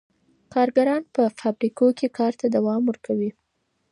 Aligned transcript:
کارګران 0.53 1.03
په 1.15 1.23
فابریکو 1.39 1.85
کي 1.97 2.07
کار 2.17 2.33
ته 2.39 2.45
دوام 2.55 2.81
ورکوي. 2.89 3.31